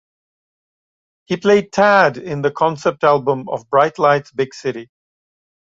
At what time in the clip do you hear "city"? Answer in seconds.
4.55-4.89